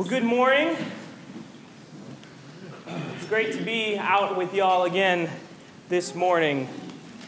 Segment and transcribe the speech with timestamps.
[0.00, 0.78] Well, good morning.
[2.86, 5.28] It's great to be out with y'all again
[5.90, 6.70] this morning.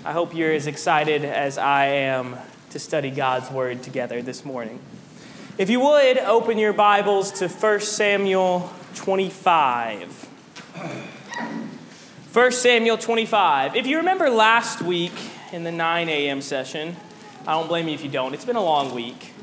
[0.07, 2.35] I hope you're as excited as I am
[2.71, 4.81] to study God's Word together this morning.
[5.59, 10.29] If you would, open your Bibles to 1 Samuel 25.
[12.33, 13.77] 1 Samuel 25.
[13.77, 15.13] If you remember last week
[15.53, 16.41] in the 9 a.m.
[16.41, 16.97] session,
[17.47, 19.35] I don't blame you if you don't, it's been a long week.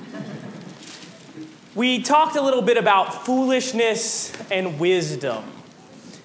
[1.76, 5.44] We talked a little bit about foolishness and wisdom.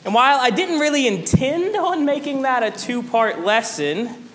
[0.02, 4.29] And while I didn't really intend on making that a two part lesson,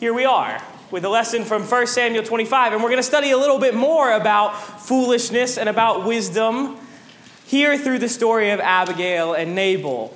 [0.00, 2.72] here we are with a lesson from 1 Samuel 25.
[2.72, 6.76] And we're going to study a little bit more about foolishness and about wisdom
[7.46, 10.12] here through the story of Abigail and Nabal.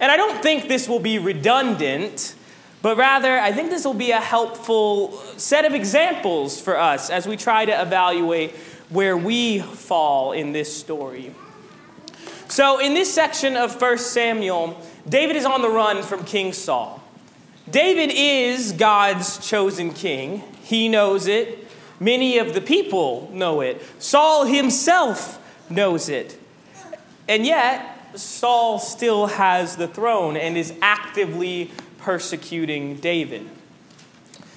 [0.00, 2.34] And I don't think this will be redundant,
[2.82, 7.26] but rather I think this will be a helpful set of examples for us as
[7.26, 8.54] we try to evaluate
[8.88, 11.34] where we fall in this story.
[12.48, 17.02] So, in this section of 1 Samuel, David is on the run from King Saul.
[17.70, 20.42] David is God's chosen king.
[20.62, 21.66] He knows it.
[21.98, 23.82] Many of the people know it.
[23.98, 26.38] Saul himself knows it.
[27.28, 33.48] And yet, Saul still has the throne and is actively persecuting David.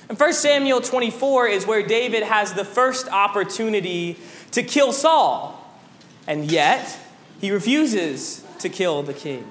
[0.09, 4.17] And 1 Samuel 24 is where David has the first opportunity
[4.52, 5.53] to kill Saul.
[6.25, 6.97] And yet,
[7.41, 9.47] he refuses to kill the king.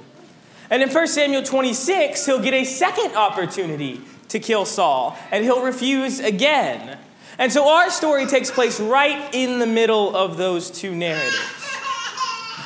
[0.70, 5.62] And in 1 Samuel 26, he'll get a second opportunity to kill Saul, and he'll
[5.62, 6.98] refuse again.
[7.38, 11.38] And so our story takes place right in the middle of those two narratives.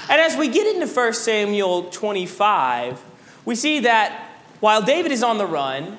[0.08, 3.00] And as we get into 1 Samuel 25,
[3.44, 4.28] we see that
[4.60, 5.98] while David is on the run,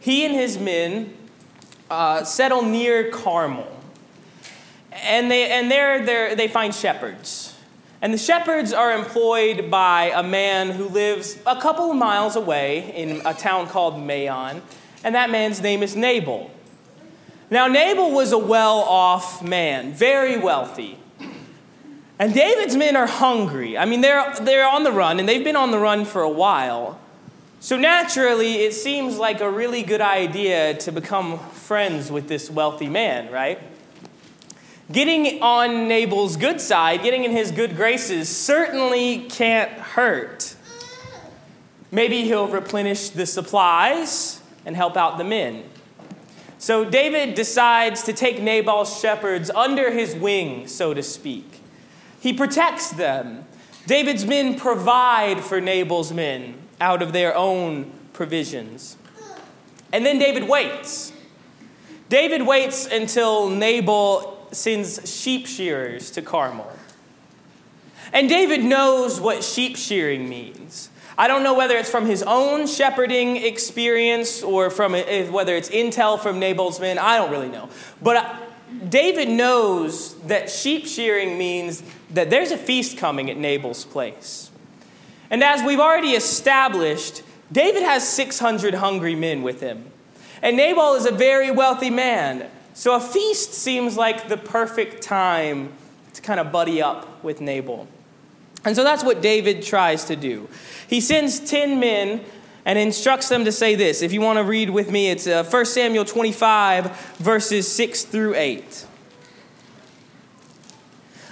[0.00, 1.14] he and his men
[1.90, 3.72] uh, settle near Carmel.
[4.92, 7.54] And, they, and there they find shepherds.
[8.02, 12.92] And the shepherds are employed by a man who lives a couple of miles away
[12.94, 14.62] in a town called Maon,
[15.02, 16.50] and that man's name is Nabal.
[17.50, 20.98] Now, Nabal was a well off man, very wealthy.
[22.18, 23.76] And David's men are hungry.
[23.76, 26.30] I mean, they're, they're on the run, and they've been on the run for a
[26.30, 26.98] while.
[27.58, 32.88] So naturally, it seems like a really good idea to become friends with this wealthy
[32.88, 33.58] man, right?
[34.92, 40.54] Getting on Nabal's good side, getting in his good graces, certainly can't hurt.
[41.90, 45.64] Maybe he'll replenish the supplies and help out the men.
[46.58, 51.62] So David decides to take Nabal's shepherds under his wing, so to speak.
[52.20, 53.46] He protects them.
[53.86, 58.96] David's men provide for Nabal's men out of their own provisions.
[59.92, 61.12] And then David waits.
[62.08, 66.70] David waits until Nabal sends sheep shearers to Carmel.
[68.12, 70.90] And David knows what sheep shearing means.
[71.18, 76.20] I don't know whether it's from his own shepherding experience or from whether it's intel
[76.20, 76.98] from Nabal's men.
[76.98, 77.70] I don't really know.
[78.02, 78.36] But uh,
[78.88, 84.45] David knows that sheep shearing means that there's a feast coming at Nabal's place.
[85.30, 89.90] And as we've already established, David has 600 hungry men with him.
[90.42, 92.48] And Nabal is a very wealthy man.
[92.74, 95.72] So a feast seems like the perfect time
[96.14, 97.88] to kind of buddy up with Nabal.
[98.64, 100.48] And so that's what David tries to do.
[100.88, 102.24] He sends 10 men
[102.64, 104.02] and instructs them to say this.
[104.02, 108.34] If you want to read with me, it's uh, 1 Samuel 25, verses 6 through
[108.34, 108.86] 8.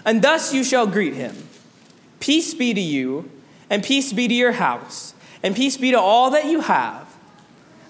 [0.05, 1.49] And thus you shall greet him
[2.21, 3.31] Peace be to you
[3.75, 7.13] and peace be to your house, and peace be to all that you have.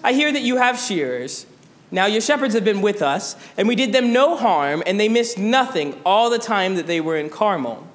[0.03, 1.45] I hear that you have shearers.
[1.91, 5.07] Now your shepherds have been with us, and we did them no harm, and they
[5.07, 7.87] missed nothing all the time that they were in Carmel.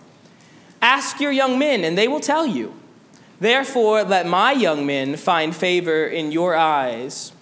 [0.80, 2.74] Ask your young men, and they will tell you.
[3.40, 7.32] Therefore, let my young men find favor in your eyes,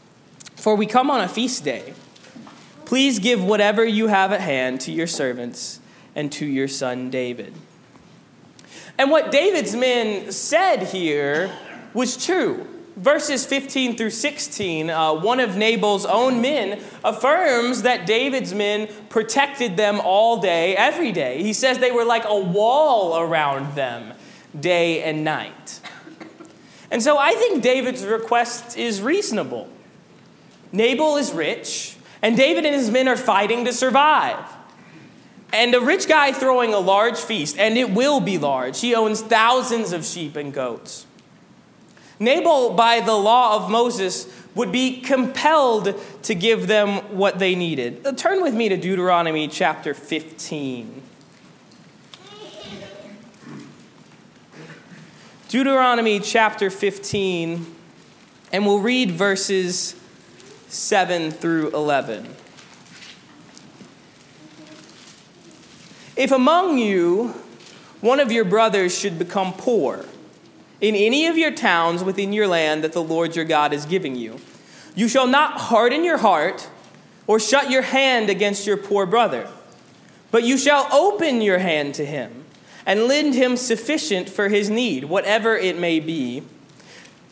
[0.57, 1.93] for we come on a feast day.
[2.87, 5.79] Please give whatever you have at hand to your servants
[6.15, 7.53] and to your son David.
[8.99, 11.53] And what David's men said here
[11.95, 12.67] was true.
[12.97, 19.77] Verses 15 through 16, uh, one of Nabal's own men affirms that David's men protected
[19.77, 21.41] them all day, every day.
[21.45, 24.15] He says they were like a wall around them,
[24.59, 25.81] day and night.
[26.91, 29.69] And so I think David's request is reasonable.
[30.73, 34.58] Nabal is rich, and David and his men are fighting to survive.
[35.53, 38.81] And a rich guy throwing a large feast, and it will be large.
[38.81, 41.07] He owns thousands of sheep and goats.
[42.21, 48.05] Nabal, by the law of Moses, would be compelled to give them what they needed.
[48.05, 51.03] Uh, turn with me to Deuteronomy chapter 15.
[55.49, 57.75] Deuteronomy chapter 15,
[58.53, 59.95] and we'll read verses
[60.69, 62.35] 7 through 11.
[66.19, 67.33] If among you
[68.01, 70.05] one of your brothers should become poor
[70.81, 74.17] in any of your towns within your land that the Lord your God is giving
[74.17, 74.41] you,
[74.97, 76.69] you shall not harden your heart
[77.29, 79.49] or shut your hand against your poor brother,
[80.33, 82.45] but you shall open your hand to him
[82.85, 86.43] and lend him sufficient for his need, whatever it may be.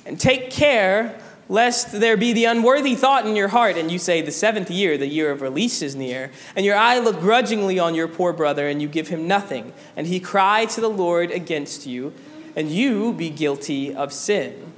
[0.05, 4.21] And take care lest there be the unworthy thought in your heart, and you say,
[4.21, 7.95] The seventh year, the year of release, is near, and your eye look grudgingly on
[7.95, 11.87] your poor brother, and you give him nothing, and he cry to the Lord against
[11.87, 12.13] you,
[12.55, 14.73] and you be guilty of sin.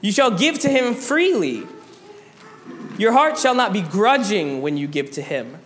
[0.00, 1.66] You shall give to him freely.
[2.98, 5.58] Your heart shall not be grudging when you give to him.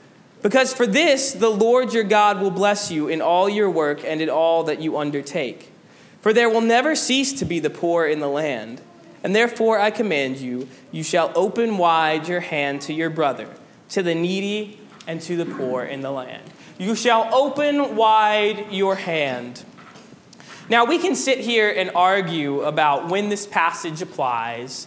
[0.42, 4.20] Because for this the Lord your God will bless you in all your work and
[4.20, 5.72] in all that you undertake.
[6.20, 8.80] For there will never cease to be the poor in the land.
[9.24, 13.48] And therefore I command you, you shall open wide your hand to your brother,
[13.88, 14.78] to the needy
[15.08, 16.44] and to the poor in the land.
[16.78, 19.64] You shall open wide your hand.
[20.68, 24.86] Now, we can sit here and argue about when this passage applies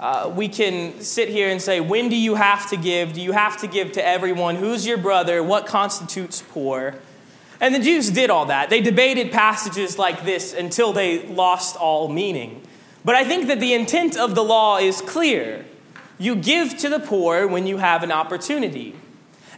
[0.00, 3.14] uh, we can sit here and say, when do you have to give?
[3.14, 4.54] Do you have to give to everyone?
[4.54, 5.42] Who's your brother?
[5.42, 6.94] What constitutes poor?
[7.60, 8.70] And the Jews did all that.
[8.70, 12.62] They debated passages like this until they lost all meaning.
[13.04, 15.64] But I think that the intent of the law is clear.
[16.18, 18.94] You give to the poor when you have an opportunity.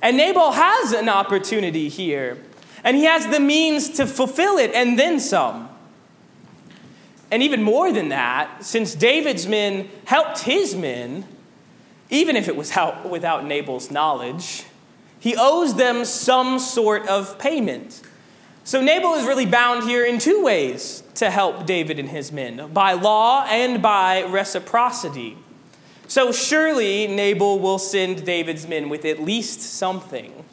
[0.03, 2.39] And Nabal has an opportunity here,
[2.85, 5.69] and he has the means to fulfill it and then some.
[7.31, 11.27] And even more than that, since David's men helped his men,
[12.09, 12.73] even if it was
[13.09, 14.65] without Nabal's knowledge,
[15.21, 18.03] he owes them some sort of payment.
[18.71, 22.71] So Nabal is really bound here in two ways to help David and his men
[22.73, 25.37] by law and by reciprocity.
[26.07, 30.45] So surely Nabal will send David's men with at least something.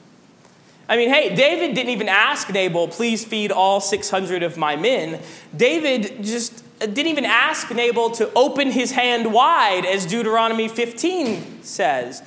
[0.89, 5.21] I mean, hey, David didn't even ask Nabal, please feed all 600 of my men.
[5.55, 12.23] David just didn't even ask Nabal to open his hand wide, as Deuteronomy 15 says.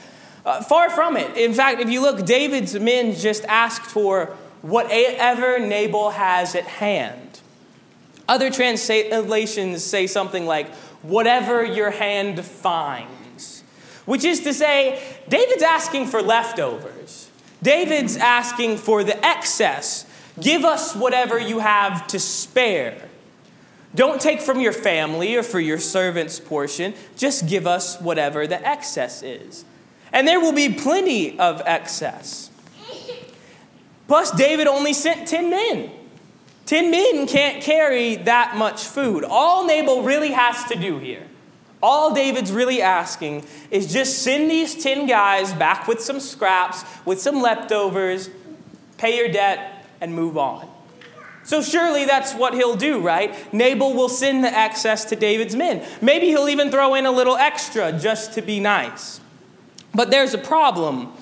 [0.47, 1.37] Uh, far from it.
[1.37, 7.41] In fact, if you look, David's men just asked for whatever Nabal has at hand.
[8.29, 10.73] Other translations say something like,
[11.03, 13.65] whatever your hand finds,
[14.05, 17.31] which is to say, David's asking for leftovers.
[17.63, 20.07] David's asking for the excess.
[20.41, 23.09] Give us whatever you have to spare.
[23.95, 26.95] Don't take from your family or for your servant's portion.
[27.17, 29.65] Just give us whatever the excess is.
[30.13, 32.50] And there will be plenty of excess.
[34.11, 35.89] Plus, David only sent 10 men.
[36.67, 39.23] 10 men can't carry that much food.
[39.23, 41.29] All Nabal really has to do here,
[41.81, 47.21] all David's really asking is just send these 10 guys back with some scraps, with
[47.21, 48.31] some leftovers,
[48.99, 50.69] pay your debt, and move on.
[51.45, 53.55] So surely that's what he'll do, right?
[53.55, 55.87] Nabal will send the excess to David's men.
[56.03, 59.21] Maybe he'll even throw in a little extra just to be nice.
[59.95, 61.13] But there's a problem.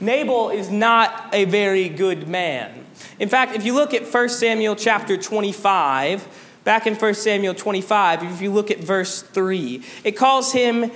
[0.00, 2.84] Nabal is not a very good man.
[3.18, 6.26] In fact, if you look at 1 Samuel chapter 25,
[6.64, 10.90] back in 1 Samuel 25, if you look at verse 3, it calls him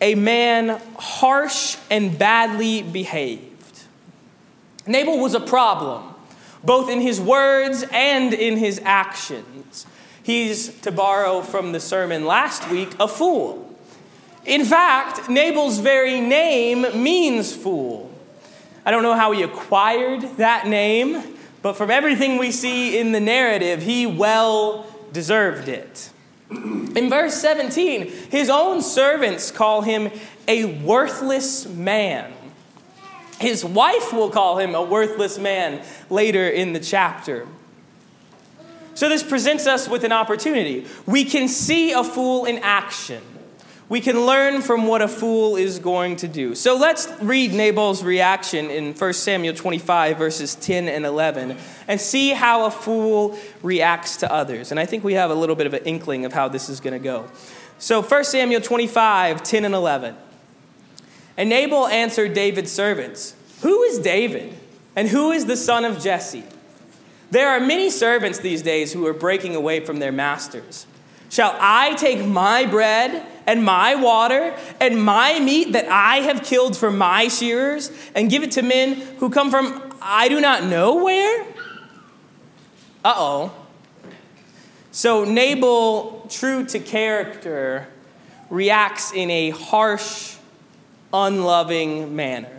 [0.00, 3.82] a man harsh and badly behaved.
[4.86, 6.12] Nabal was a problem
[6.64, 9.86] both in his words and in his actions.
[10.22, 13.68] He's, to borrow from the sermon last week, a fool.
[14.44, 18.11] In fact, Nabal's very name means fool.
[18.84, 21.22] I don't know how he acquired that name,
[21.62, 26.10] but from everything we see in the narrative, he well deserved it.
[26.50, 30.10] In verse 17, his own servants call him
[30.48, 32.32] a worthless man.
[33.38, 37.46] His wife will call him a worthless man later in the chapter.
[38.94, 40.86] So, this presents us with an opportunity.
[41.06, 43.22] We can see a fool in action.
[43.92, 46.54] We can learn from what a fool is going to do.
[46.54, 52.30] So let's read Nabal's reaction in 1 Samuel 25, verses 10 and 11, and see
[52.30, 54.70] how a fool reacts to others.
[54.70, 56.80] And I think we have a little bit of an inkling of how this is
[56.80, 57.28] going to go.
[57.76, 60.16] So 1 Samuel 25, 10 and 11.
[61.36, 64.54] And Nabal answered David's servants, Who is David?
[64.96, 66.44] And who is the son of Jesse?
[67.30, 70.86] There are many servants these days who are breaking away from their masters.
[71.28, 76.76] Shall I take my bread and my water and my meat that I have killed
[76.76, 81.04] for my shearers and give it to men who come from I do not know
[81.04, 81.46] where?
[83.04, 83.52] Uh oh.
[84.90, 87.88] So Nabal, true to character,
[88.50, 90.36] reacts in a harsh,
[91.12, 92.58] unloving manner.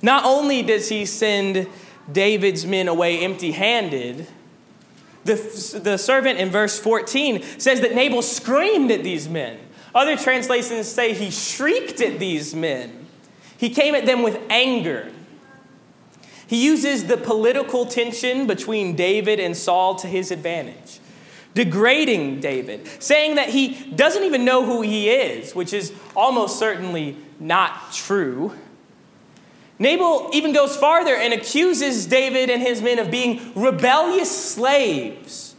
[0.00, 1.68] Not only does he send
[2.10, 4.26] David's men away empty handed,
[5.24, 9.58] the, the servant in verse 14 says that Nabal screamed at these men.
[9.94, 13.06] Other translations say he shrieked at these men.
[13.56, 15.10] He came at them with anger.
[16.46, 21.00] He uses the political tension between David and Saul to his advantage,
[21.54, 27.16] degrading David, saying that he doesn't even know who he is, which is almost certainly
[27.40, 28.52] not true.
[29.78, 35.54] Nabal even goes farther and accuses David and his men of being rebellious slaves,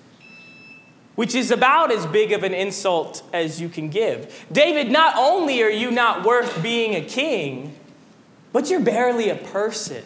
[1.16, 4.46] which is about as big of an insult as you can give.
[4.52, 7.76] David, not only are you not worth being a king,
[8.54, 10.04] but you're barely a person.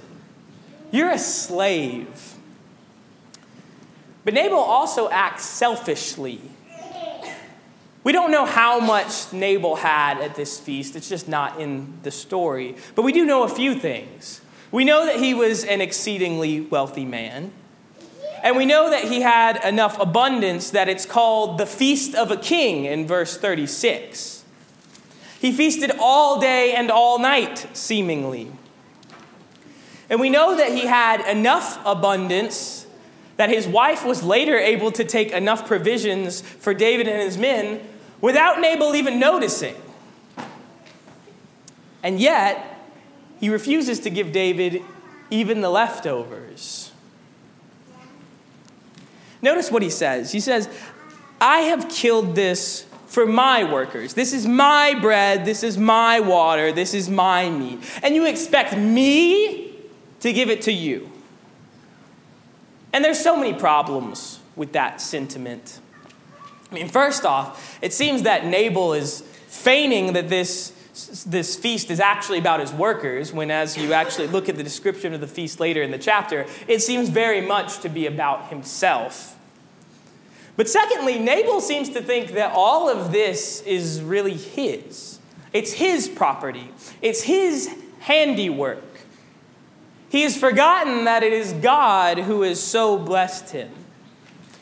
[0.92, 2.34] You're a slave.
[4.26, 6.42] But Nabal also acts selfishly.
[8.04, 12.12] We don't know how much Nabal had at this feast, it's just not in the
[12.12, 12.76] story.
[12.96, 14.42] But we do know a few things.
[14.72, 17.52] We know that he was an exceedingly wealthy man.
[18.42, 22.38] And we know that he had enough abundance that it's called the Feast of a
[22.38, 24.46] King in verse 36.
[25.42, 28.52] He feasted all day and all night, seemingly.
[30.10, 32.79] And we know that he had enough abundance
[33.40, 37.80] that his wife was later able to take enough provisions for David and his men
[38.20, 39.76] without Nabal even noticing.
[42.04, 42.78] And yet,
[43.40, 44.82] he refuses to give David
[45.32, 46.92] even the leftovers.
[49.42, 50.34] Notice what he says.
[50.34, 50.68] He says,
[51.40, 54.16] I have killed this for my workers.
[54.16, 55.46] This is my bread.
[55.46, 56.74] This is my water.
[56.74, 57.80] This is my meat.
[58.04, 59.78] And you expect me
[60.20, 61.09] to give it to you.
[62.92, 65.80] And there's so many problems with that sentiment.
[66.72, 72.00] I mean, first off, it seems that Nabal is feigning that this, this feast is
[72.00, 75.60] actually about his workers, when as you actually look at the description of the feast
[75.60, 79.36] later in the chapter, it seems very much to be about himself.
[80.56, 85.20] But secondly, Nabal seems to think that all of this is really his.
[85.54, 87.70] It's his property, it's his
[88.00, 88.84] handiwork.
[90.10, 93.70] He has forgotten that it is God who has so blessed him.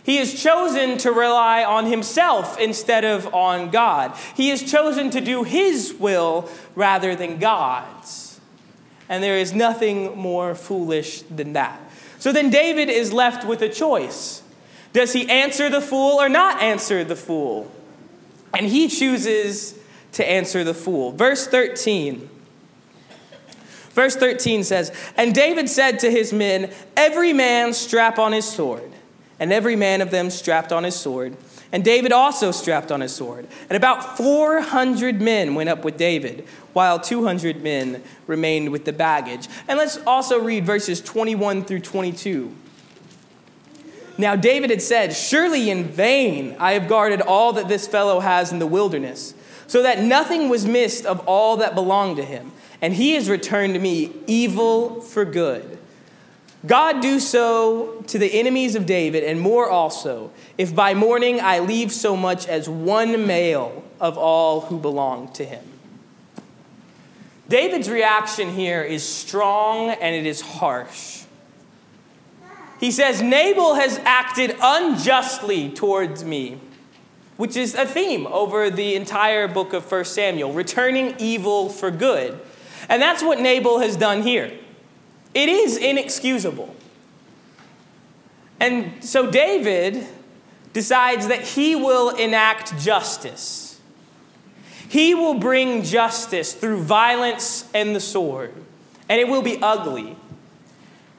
[0.04, 4.16] He has chosen to rely on himself instead of on God.
[4.36, 8.40] He has chosen to do his will rather than God's.
[9.10, 11.80] And there is nothing more foolish than that.
[12.20, 14.44] So then David is left with a choice.
[14.94, 17.72] Does he answer the fool or not answer the fool?
[18.54, 19.78] And he chooses
[20.14, 21.12] to answer the fool.
[21.12, 22.30] Verse 13.
[23.98, 28.92] Verse 13 says, And David said to his men, Every man strap on his sword.
[29.40, 31.36] And every man of them strapped on his sword.
[31.72, 33.48] And David also strapped on his sword.
[33.68, 39.48] And about 400 men went up with David, while 200 men remained with the baggage.
[39.68, 42.54] And let's also read verses 21 through 22.
[44.20, 48.52] Now David had said, Surely in vain I have guarded all that this fellow has
[48.52, 49.34] in the wilderness,
[49.66, 53.74] so that nothing was missed of all that belonged to him and he has returned
[53.74, 55.78] to me evil for good.
[56.66, 61.60] God do so to the enemies of David, and more also, if by morning I
[61.60, 65.64] leave so much as one male of all who belong to him.
[67.48, 71.24] David's reaction here is strong and it is harsh.
[72.80, 76.60] He says, Nabal has acted unjustly towards me,
[77.38, 82.40] which is a theme over the entire book of 1 Samuel, returning evil for good.
[82.90, 84.52] And that's what Nabal has done here.
[85.34, 86.74] It is inexcusable.
[88.60, 90.06] And so David
[90.74, 93.80] decides that he will enact justice.
[94.90, 98.54] He will bring justice through violence and the sword,
[99.10, 100.16] and it will be ugly.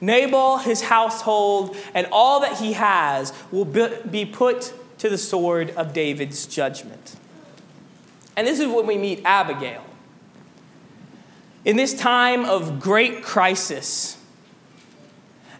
[0.01, 5.93] Nabal, his household, and all that he has will be put to the sword of
[5.93, 7.15] David's judgment.
[8.35, 9.83] And this is when we meet Abigail.
[11.65, 14.17] In this time of great crisis,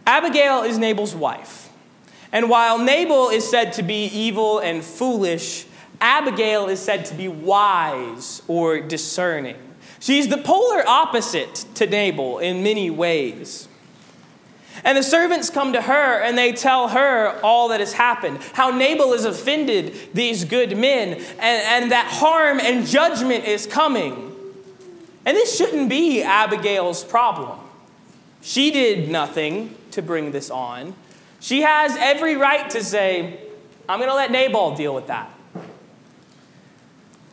[0.07, 1.69] Abigail is Nabal's wife.
[2.31, 5.65] And while Nabal is said to be evil and foolish,
[5.99, 9.57] Abigail is said to be wise or discerning.
[9.99, 13.67] She's the polar opposite to Nabal in many ways.
[14.85, 18.69] And the servants come to her and they tell her all that has happened, how
[18.69, 24.28] Nabal has offended these good men, and, and that harm and judgment is coming.
[25.29, 27.59] And this shouldn't be Abigail's problem.
[28.41, 30.95] She did nothing to bring this on.
[31.39, 33.39] She has every right to say,
[33.87, 35.31] I'm going to let Nabal deal with that.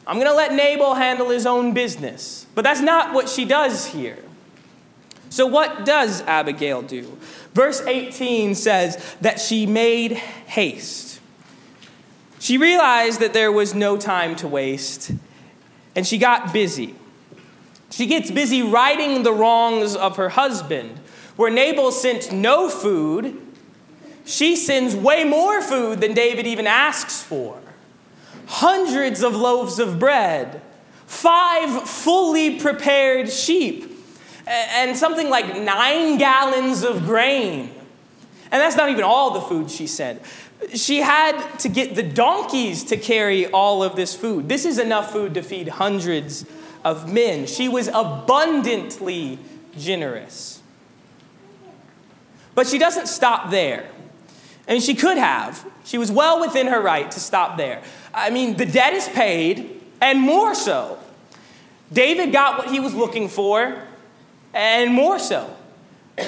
[0.06, 2.46] I'm going to let Nabal handle his own business.
[2.54, 4.18] But that's not what she does here.
[5.30, 7.16] So, what does Abigail do?
[7.54, 11.18] Verse 18 says that she made haste.
[12.40, 15.12] She realized that there was no time to waste,
[15.94, 16.94] and she got busy.
[17.96, 21.00] She gets busy righting the wrongs of her husband.
[21.36, 23.40] Where Nabal sent no food,
[24.26, 27.58] she sends way more food than David even asks for
[28.48, 30.60] hundreds of loaves of bread,
[31.06, 33.90] five fully prepared sheep,
[34.46, 37.70] and something like nine gallons of grain.
[38.52, 40.20] And that's not even all the food she sent.
[40.74, 44.50] She had to get the donkeys to carry all of this food.
[44.50, 46.44] This is enough food to feed hundreds
[46.86, 47.46] of men.
[47.46, 49.40] She was abundantly
[49.76, 50.62] generous.
[52.54, 53.88] But she doesn't stop there.
[54.68, 55.66] I mean, she could have.
[55.84, 57.82] She was well within her right to stop there.
[58.14, 60.98] I mean, the debt is paid, and more so.
[61.92, 63.82] David got what he was looking for,
[64.54, 65.56] and more so.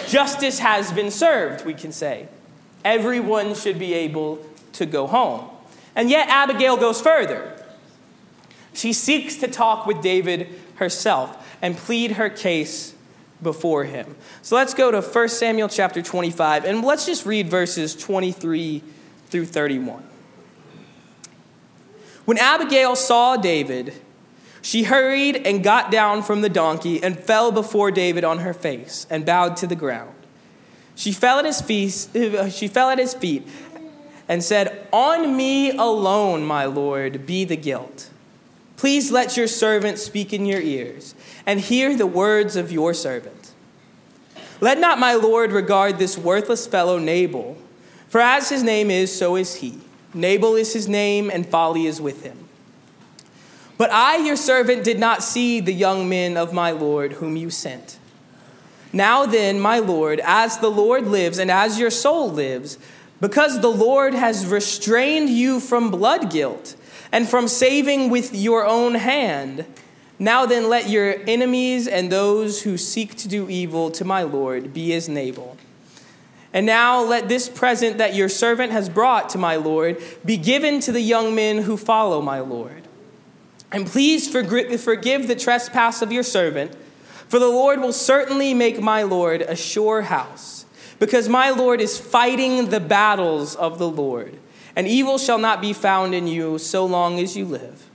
[0.08, 2.26] Justice has been served, we can say.
[2.84, 5.48] Everyone should be able to go home.
[5.94, 7.57] And yet, Abigail goes further.
[8.78, 12.94] She seeks to talk with David herself and plead her case
[13.42, 14.14] before him.
[14.40, 18.84] So let's go to 1 Samuel chapter 25 and let's just read verses 23
[19.26, 20.04] through 31.
[22.24, 23.94] When Abigail saw David,
[24.62, 29.08] she hurried and got down from the donkey and fell before David on her face
[29.10, 30.14] and bowed to the ground.
[30.94, 32.06] She fell at his feet,
[32.52, 33.44] she fell at his feet
[34.28, 38.10] and said, "On me alone, my lord, be the guilt.
[38.78, 43.52] Please let your servant speak in your ears and hear the words of your servant.
[44.60, 47.58] Let not my Lord regard this worthless fellow Nabal,
[48.08, 49.80] for as his name is, so is he.
[50.14, 52.48] Nabal is his name, and folly is with him.
[53.76, 57.50] But I, your servant, did not see the young men of my Lord whom you
[57.50, 57.98] sent.
[58.92, 62.78] Now then, my Lord, as the Lord lives and as your soul lives,
[63.20, 66.76] because the Lord has restrained you from blood guilt
[67.12, 69.64] and from saving with your own hand,
[70.18, 74.74] now then, let your enemies and those who seek to do evil to my Lord
[74.74, 75.56] be as Nabal.
[76.52, 80.80] And now let this present that your servant has brought to my Lord be given
[80.80, 82.88] to the young men who follow my Lord.
[83.70, 86.74] And please forgive the trespass of your servant,
[87.28, 90.64] for the Lord will certainly make my Lord a sure house,
[90.98, 94.38] because my Lord is fighting the battles of the Lord,
[94.78, 97.90] and evil shall not be found in you so long as you live.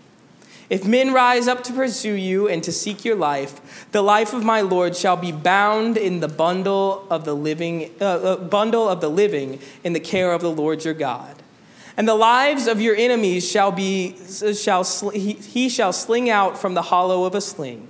[0.69, 4.43] If men rise up to pursue you and to seek your life, the life of
[4.43, 8.99] my Lord shall be bound in the bundle of the living, uh, uh, bundle of
[8.99, 11.37] the living in the care of the Lord your God.
[11.95, 14.17] And the lives of your enemies shall be,
[14.53, 17.87] shall, he, he shall sling out from the hollow of a sling.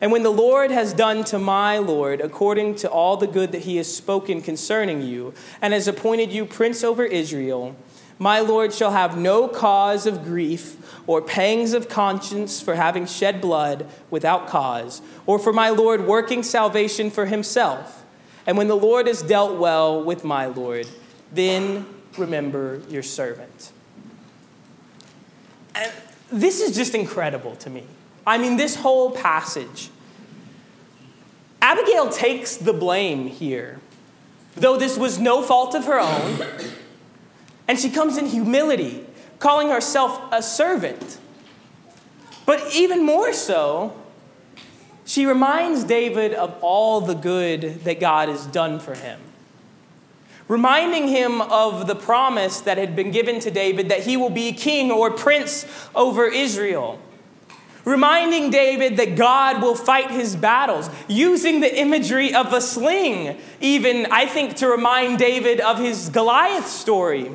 [0.00, 3.62] And when the Lord has done to my Lord according to all the good that
[3.62, 7.74] he has spoken concerning you, and has appointed you prince over Israel,
[8.18, 13.40] my Lord shall have no cause of grief or pangs of conscience for having shed
[13.40, 18.04] blood without cause, or for my Lord working salvation for himself.
[18.46, 20.86] And when the Lord has dealt well with my Lord,
[21.32, 23.72] then remember your servant.
[25.74, 25.92] And
[26.30, 27.84] this is just incredible to me.
[28.26, 29.90] I mean, this whole passage.
[31.60, 33.80] Abigail takes the blame here,
[34.54, 36.38] though this was no fault of her own.
[37.66, 39.04] And she comes in humility,
[39.38, 41.18] calling herself a servant.
[42.46, 43.96] But even more so,
[45.04, 49.20] she reminds David of all the good that God has done for him.
[50.46, 54.52] Reminding him of the promise that had been given to David that he will be
[54.52, 56.98] king or prince over Israel.
[57.86, 64.06] Reminding David that God will fight his battles, using the imagery of a sling, even,
[64.10, 67.30] I think, to remind David of his Goliath story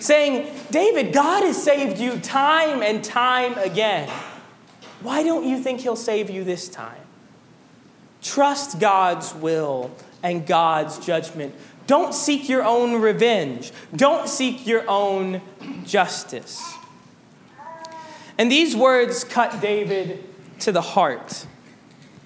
[0.00, 4.10] saying, David, God has saved you time and time again.
[5.00, 7.00] Why don't you think He'll save you this time?
[8.22, 9.90] Trust God's will
[10.22, 11.54] and God's judgment.
[11.86, 13.72] Don't seek your own revenge.
[13.94, 15.42] Don't seek your own
[15.84, 16.62] justice.
[18.38, 20.24] And these words cut David
[20.60, 21.46] to the heart.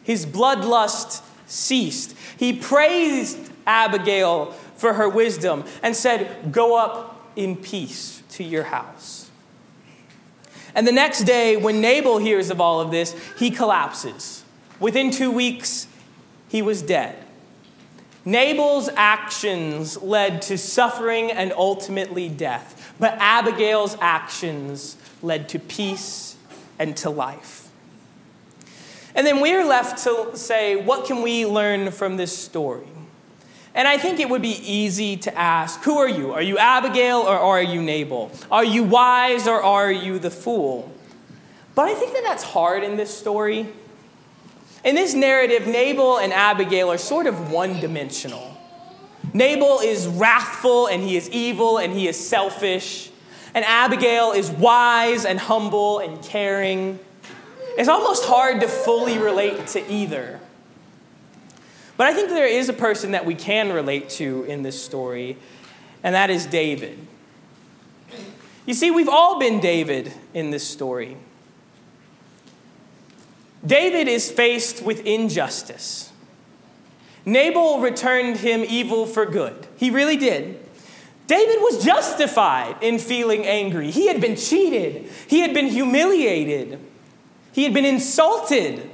[0.04, 2.16] His bloodlust ceased.
[2.37, 9.31] He praised Abigail for her wisdom and said, Go up in peace to your house.
[10.74, 14.44] And the next day, when Nabal hears of all of this, he collapses.
[14.81, 15.87] Within two weeks,
[16.48, 17.16] he was dead.
[18.24, 26.37] Nabal's actions led to suffering and ultimately death, but Abigail's actions led to peace
[26.79, 27.70] and to life.
[29.14, 32.87] And then we're left to say, what can we learn from this story?
[33.74, 36.33] And I think it would be easy to ask who are you?
[36.33, 38.33] Are you Abigail or are you Nabal?
[38.50, 40.92] Are you wise or are you the fool?
[41.74, 43.68] But I think that that's hard in this story.
[44.85, 48.57] In this narrative, Nabal and Abigail are sort of one dimensional.
[49.33, 53.11] Nabal is wrathful and he is evil and he is selfish.
[53.54, 56.98] And Abigail is wise and humble and caring.
[57.76, 60.40] It's almost hard to fully relate to either.
[61.98, 65.37] But I think there is a person that we can relate to in this story,
[66.04, 66.96] and that is David.
[68.66, 71.16] You see, we've all been David in this story.
[73.66, 76.12] David is faced with injustice.
[77.26, 79.66] Nabal returned him evil for good.
[79.76, 80.64] He really did.
[81.26, 83.90] David was justified in feeling angry.
[83.90, 86.78] He had been cheated, he had been humiliated,
[87.50, 88.88] he had been insulted.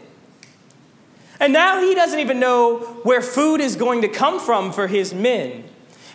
[1.44, 5.12] And now he doesn't even know where food is going to come from for his
[5.12, 5.64] men.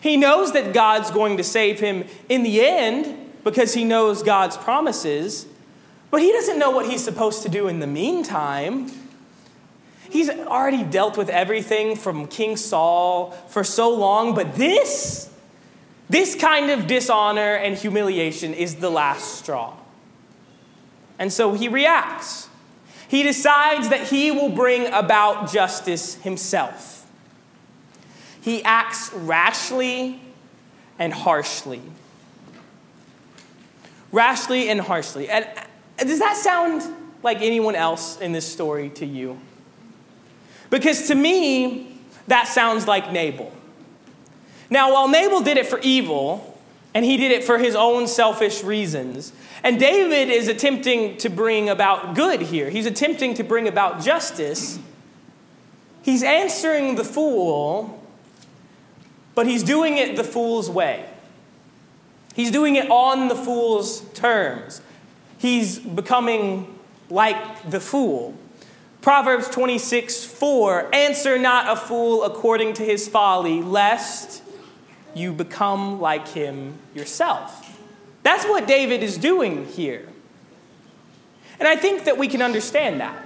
[0.01, 4.57] He knows that God's going to save him in the end because he knows God's
[4.57, 5.45] promises,
[6.09, 8.91] but he doesn't know what he's supposed to do in the meantime.
[10.09, 15.31] He's already dealt with everything from King Saul for so long, but this,
[16.09, 19.77] this kind of dishonor and humiliation is the last straw.
[21.19, 22.48] And so he reacts.
[23.09, 27.07] He decides that he will bring about justice himself.
[28.39, 30.21] He acts rashly
[30.99, 31.81] and harshly.
[34.11, 35.27] Rashly and harshly.
[35.27, 36.83] And uh, does that sound
[37.23, 39.39] like anyone else in this story to you?
[40.69, 43.51] Because to me, that sounds like Nabal.
[44.69, 46.58] Now, while Nabal did it for evil,
[46.93, 49.31] and he did it for his own selfish reasons,
[49.63, 52.69] and David is attempting to bring about good here.
[52.69, 54.79] He's attempting to bring about justice.
[56.01, 58.03] He's answering the fool,
[59.35, 61.05] but he's doing it the fool's way.
[62.35, 64.81] He's doing it on the fool's terms.
[65.37, 68.33] He's becoming like the fool.
[69.01, 74.43] Proverbs 26 4 Answer not a fool according to his folly, lest
[75.15, 77.77] you become like him yourself.
[78.23, 80.07] That's what David is doing here.
[81.59, 83.25] And I think that we can understand that.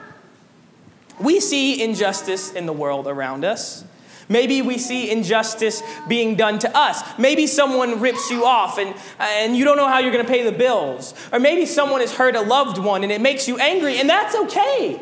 [1.19, 3.85] We see injustice in the world around us.
[4.29, 7.01] Maybe we see injustice being done to us.
[7.19, 10.43] Maybe someone rips you off and, and you don't know how you're going to pay
[10.43, 11.13] the bills.
[11.31, 14.35] Or maybe someone has hurt a loved one and it makes you angry, and that's
[14.35, 14.99] okay.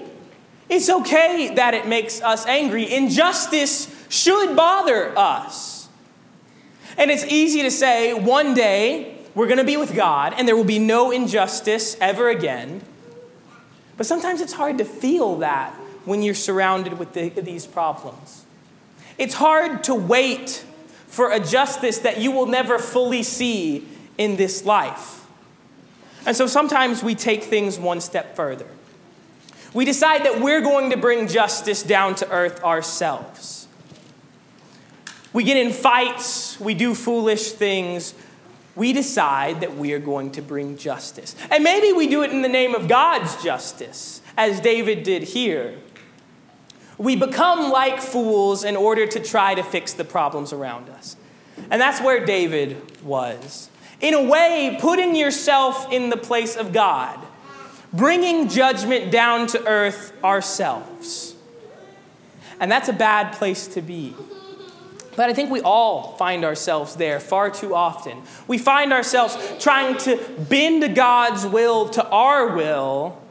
[0.67, 2.91] It's okay that it makes us angry.
[2.91, 5.80] Injustice should bother us.
[6.97, 10.55] And it's easy to say one day we're going to be with God and there
[10.55, 12.81] will be no injustice ever again.
[13.97, 15.73] But sometimes it's hard to feel that
[16.05, 18.45] when you're surrounded with the, these problems.
[19.17, 20.65] It's hard to wait
[21.07, 25.27] for a justice that you will never fully see in this life.
[26.25, 28.67] And so sometimes we take things one step further.
[29.73, 33.60] We decide that we're going to bring justice down to earth ourselves.
[35.33, 38.13] We get in fights, we do foolish things,
[38.75, 41.35] we decide that we are going to bring justice.
[41.49, 45.77] And maybe we do it in the name of God's justice, as David did here.
[46.97, 51.15] We become like fools in order to try to fix the problems around us.
[51.69, 53.69] And that's where David was.
[53.99, 57.19] In a way, putting yourself in the place of God,
[57.93, 61.35] bringing judgment down to earth ourselves.
[62.59, 64.15] And that's a bad place to be.
[65.15, 68.21] But I think we all find ourselves there far too often.
[68.47, 70.17] We find ourselves trying to
[70.49, 73.21] bend God's will to our will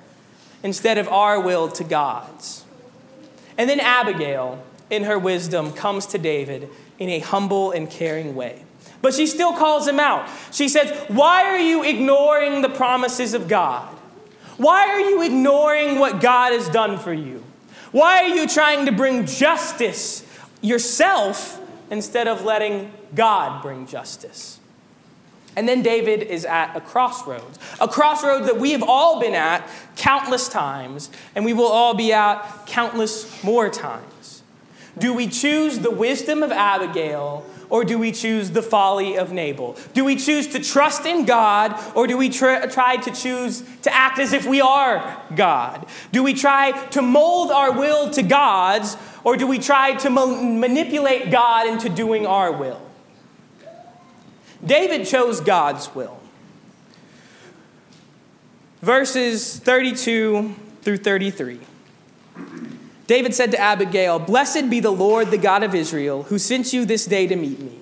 [0.63, 2.65] instead of our will to God's.
[3.57, 8.65] And then Abigail, in her wisdom, comes to David in a humble and caring way.
[9.03, 10.29] But she still calls him out.
[10.53, 13.89] She says, Why are you ignoring the promises of God?
[14.59, 17.43] Why are you ignoring what God has done for you?
[17.93, 20.27] Why are you trying to bring justice
[20.61, 21.60] yourself
[21.91, 24.61] instead of letting God bring justice.
[25.57, 29.69] And then David is at a crossroads, a crossroads that we have all been at
[29.97, 34.43] countless times, and we will all be at countless more times.
[34.97, 39.77] Do we choose the wisdom of Abigail, or do we choose the folly of Nabal?
[39.95, 43.95] Do we choose to trust in God or do we tr- try to choose to
[43.95, 45.87] act as if we are God?
[46.13, 50.27] Do we try to mold our will to God's or do we try to ma-
[50.27, 52.83] manipulate God into doing our will?
[54.65, 56.21] David chose God's will.
[58.83, 61.61] Verses 32 through 33.
[63.11, 66.85] David said to Abigail, Blessed be the Lord, the God of Israel, who sent you
[66.85, 67.81] this day to meet me.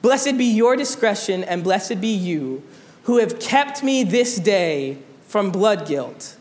[0.00, 2.62] Blessed be your discretion, and blessed be you,
[3.02, 6.36] who have kept me this day from blood guilt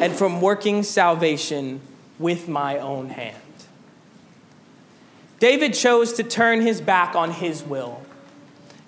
[0.00, 1.80] and from working salvation
[2.18, 3.36] with my own hand.
[5.38, 8.02] David chose to turn his back on his will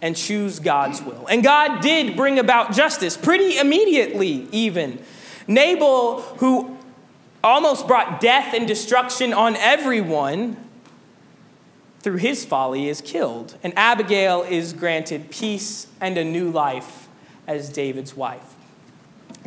[0.02, 1.28] and choose God's will.
[1.28, 4.98] And God did bring about justice pretty immediately, even.
[5.46, 6.73] Nabal, who
[7.44, 10.56] almost brought death and destruction on everyone
[12.04, 13.56] through his folly, is killed.
[13.62, 17.08] And Abigail is granted peace and a new life
[17.46, 18.54] as David's wife.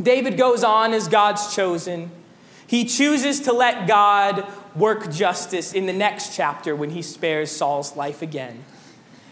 [0.02, 2.10] David goes on as God's chosen.
[2.66, 7.96] He chooses to let God work justice in the next chapter when he spares Saul's
[7.96, 8.66] life again.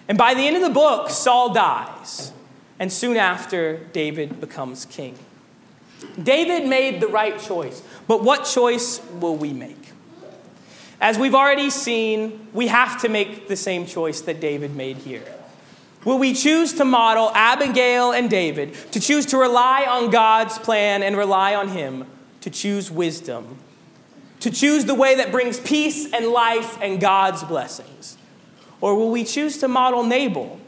[0.08, 2.32] And by the end of the book, Saul dies.
[2.78, 5.18] And soon after, David becomes king.
[6.22, 9.92] David made the right choice, but what choice will we make?
[11.02, 15.24] As we've already seen, we have to make the same choice that David made here.
[16.06, 21.02] Will we choose to model Abigail and David, to choose to rely on God's plan
[21.02, 22.06] and rely on Him,
[22.42, 23.58] to choose wisdom,
[24.40, 28.18] to choose the way that brings peace and life and God's blessings?
[28.82, 30.60] Or will we choose to model Nabal,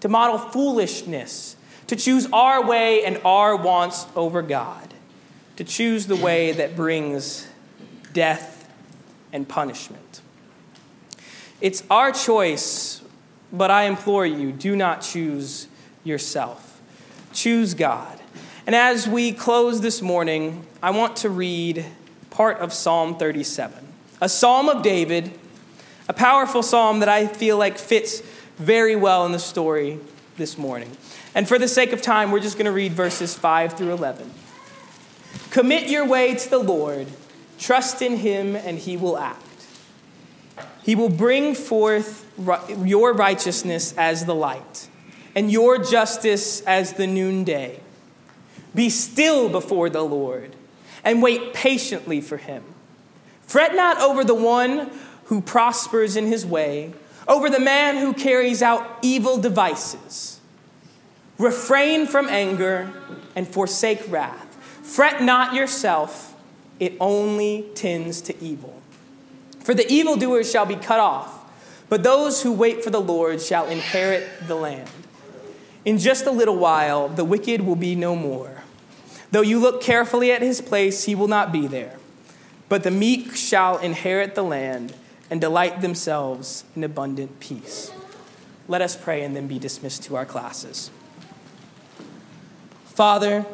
[0.00, 1.56] to model foolishness,
[1.92, 4.94] to choose our way and our wants over God,
[5.56, 7.46] to choose the way that brings
[8.14, 8.66] death
[9.30, 10.22] and punishment.
[11.60, 13.02] It's our choice,
[13.52, 15.68] but I implore you do not choose
[16.02, 16.80] yourself.
[17.34, 18.18] Choose God.
[18.66, 21.84] And as we close this morning, I want to read
[22.30, 23.86] part of Psalm 37,
[24.22, 25.38] a psalm of David,
[26.08, 28.22] a powerful psalm that I feel like fits
[28.56, 30.00] very well in the story
[30.36, 30.96] this morning.
[31.34, 34.30] And for the sake of time, we're just going to read verses 5 through 11.
[35.50, 37.06] Commit your way to the Lord,
[37.58, 39.42] trust in him, and he will act.
[40.82, 42.26] He will bring forth
[42.84, 44.88] your righteousness as the light,
[45.34, 47.80] and your justice as the noonday.
[48.74, 50.56] Be still before the Lord,
[51.04, 52.64] and wait patiently for him.
[53.42, 54.90] Fret not over the one
[55.24, 56.94] who prospers in his way,
[57.28, 60.40] over the man who carries out evil devices.
[61.38, 62.92] Refrain from anger
[63.34, 64.56] and forsake wrath.
[64.82, 66.34] Fret not yourself,
[66.78, 68.80] it only tends to evil.
[69.60, 71.40] For the evildoers shall be cut off,
[71.88, 74.90] but those who wait for the Lord shall inherit the land.
[75.84, 78.62] In just a little while, the wicked will be no more.
[79.30, 81.96] Though you look carefully at his place, he will not be there.
[82.68, 84.94] But the meek shall inherit the land
[85.32, 87.90] and delight themselves in abundant peace.
[88.68, 90.90] Let us pray and then be dismissed to our classes.
[92.84, 93.46] Father,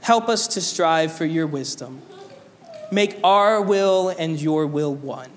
[0.00, 2.02] help us to strive for your wisdom.
[2.90, 5.30] Make our will and your will one.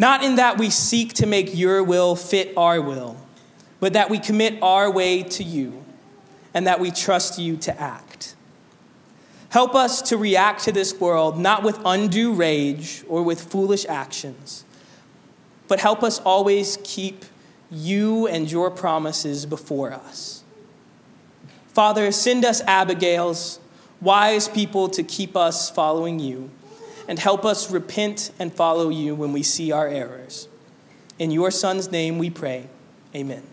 [0.00, 3.16] Not in that we seek to make your will fit our will,
[3.78, 5.84] but that we commit our way to you
[6.52, 8.11] and that we trust you to act.
[9.52, 14.64] Help us to react to this world not with undue rage or with foolish actions,
[15.68, 17.26] but help us always keep
[17.70, 20.42] you and your promises before us.
[21.66, 23.60] Father, send us Abigails,
[24.00, 26.50] wise people to keep us following you,
[27.06, 30.48] and help us repent and follow you when we see our errors.
[31.18, 32.68] In your Son's name we pray.
[33.14, 33.51] Amen.